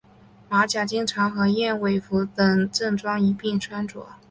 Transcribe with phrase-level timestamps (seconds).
[0.49, 4.03] 马甲经常和燕尾服等正装一并穿着。